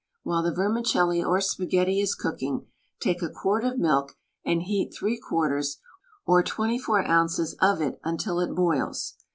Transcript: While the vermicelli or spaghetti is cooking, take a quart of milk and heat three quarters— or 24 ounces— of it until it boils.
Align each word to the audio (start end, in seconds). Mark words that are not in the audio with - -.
While 0.23 0.41
the 0.41 0.51
vermicelli 0.51 1.23
or 1.23 1.39
spaghetti 1.41 1.99
is 1.99 2.15
cooking, 2.15 2.65
take 2.99 3.21
a 3.21 3.29
quart 3.29 3.63
of 3.63 3.77
milk 3.77 4.13
and 4.43 4.63
heat 4.63 4.91
three 4.95 5.19
quarters— 5.19 5.77
or 6.25 6.41
24 6.41 7.05
ounces— 7.07 7.53
of 7.61 7.81
it 7.83 7.99
until 8.03 8.39
it 8.39 8.55
boils. 8.55 9.13